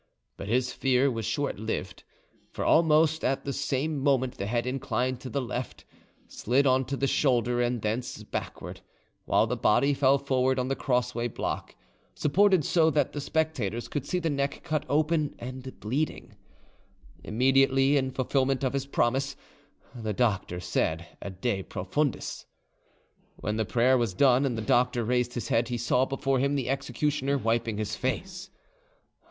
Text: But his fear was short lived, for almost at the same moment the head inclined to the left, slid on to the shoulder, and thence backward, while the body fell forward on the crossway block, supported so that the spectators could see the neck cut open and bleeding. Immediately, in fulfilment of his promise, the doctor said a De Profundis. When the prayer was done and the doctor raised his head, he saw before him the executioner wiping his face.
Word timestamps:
But 0.35 0.47
his 0.47 0.73
fear 0.73 1.11
was 1.11 1.27
short 1.27 1.59
lived, 1.59 2.03
for 2.49 2.65
almost 2.65 3.23
at 3.23 3.45
the 3.45 3.53
same 3.53 3.99
moment 3.99 4.37
the 4.37 4.47
head 4.47 4.65
inclined 4.65 5.19
to 5.19 5.29
the 5.29 5.43
left, 5.43 5.85
slid 6.27 6.65
on 6.65 6.85
to 6.85 6.97
the 6.97 7.05
shoulder, 7.05 7.61
and 7.61 7.83
thence 7.83 8.23
backward, 8.23 8.81
while 9.25 9.45
the 9.45 9.55
body 9.55 9.93
fell 9.93 10.17
forward 10.17 10.57
on 10.57 10.69
the 10.69 10.75
crossway 10.75 11.27
block, 11.27 11.75
supported 12.15 12.65
so 12.65 12.89
that 12.89 13.13
the 13.13 13.21
spectators 13.21 13.87
could 13.87 14.07
see 14.07 14.17
the 14.17 14.27
neck 14.31 14.61
cut 14.63 14.85
open 14.89 15.35
and 15.37 15.79
bleeding. 15.79 16.35
Immediately, 17.23 17.95
in 17.95 18.09
fulfilment 18.09 18.63
of 18.63 18.73
his 18.73 18.87
promise, 18.87 19.35
the 19.93 20.13
doctor 20.13 20.59
said 20.59 21.09
a 21.21 21.29
De 21.29 21.61
Profundis. 21.61 22.47
When 23.35 23.57
the 23.57 23.65
prayer 23.65 23.99
was 23.99 24.15
done 24.15 24.47
and 24.47 24.57
the 24.57 24.63
doctor 24.63 25.03
raised 25.03 25.35
his 25.35 25.49
head, 25.49 25.67
he 25.67 25.77
saw 25.77 26.05
before 26.05 26.39
him 26.39 26.55
the 26.55 26.69
executioner 26.69 27.37
wiping 27.37 27.77
his 27.77 27.95
face. 27.95 28.49